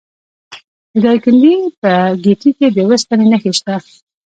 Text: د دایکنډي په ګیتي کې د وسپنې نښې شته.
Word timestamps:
د 0.91 0.93
دایکنډي 1.05 1.55
په 1.81 1.91
ګیتي 2.23 2.51
کې 2.57 2.67
د 2.75 2.77
وسپنې 2.89 3.25
نښې 3.31 3.51
شته. 3.57 3.75